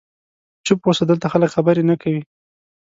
[0.65, 2.21] چوپ اوسه، دلته خلک خبرې نه کوي.